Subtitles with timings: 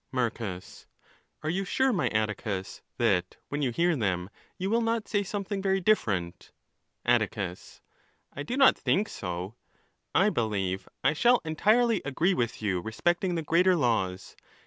[0.11, 5.61] Marcus.—Are you sure, my Atticus, that when you hear them, you will not say something
[5.61, 6.51] very different?
[7.05, 9.53] Attieus.—I do not think so!
[10.15, 14.35] I believe I shall entirely agree with you respecting the greater laws.